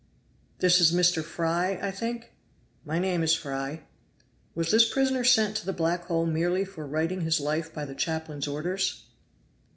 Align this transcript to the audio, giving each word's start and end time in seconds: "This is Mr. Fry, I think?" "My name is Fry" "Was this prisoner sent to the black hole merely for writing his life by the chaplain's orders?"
"This 0.57 0.81
is 0.81 0.91
Mr. 0.91 1.23
Fry, 1.23 1.77
I 1.79 1.91
think?" 1.91 2.33
"My 2.83 2.97
name 2.97 3.21
is 3.21 3.35
Fry" 3.35 3.81
"Was 4.55 4.71
this 4.71 4.89
prisoner 4.91 5.23
sent 5.23 5.55
to 5.57 5.65
the 5.67 5.73
black 5.73 6.05
hole 6.05 6.25
merely 6.25 6.65
for 6.65 6.87
writing 6.87 7.21
his 7.21 7.39
life 7.39 7.71
by 7.71 7.85
the 7.85 7.93
chaplain's 7.93 8.47
orders?" 8.47 9.03